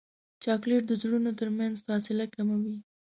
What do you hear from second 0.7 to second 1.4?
د زړونو